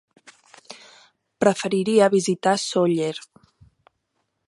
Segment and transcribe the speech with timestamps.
[1.45, 3.15] Preferiria visitar Sóller.